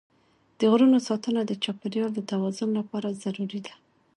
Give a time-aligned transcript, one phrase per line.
[0.57, 3.73] د غرونو ساتنه د چاپېریال د توازن لپاره ضروري ده.